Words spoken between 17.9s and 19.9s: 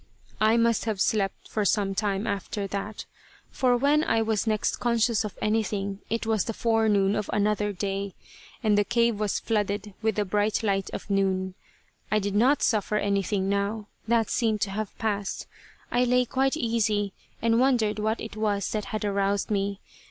what it was that had aroused me.